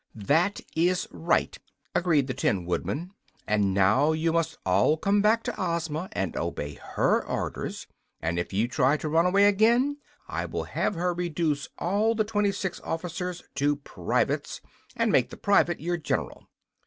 [0.15, 1.55] "That is right,"
[1.93, 3.11] agreed the Tin Woodman.
[3.45, 7.85] "And now you must all come back to Ozma, and obey HER orders.
[8.19, 12.23] And if you try to run away again I will have her reduce all the
[12.23, 14.59] twenty six officers to privates,
[14.95, 16.47] and make the private your general."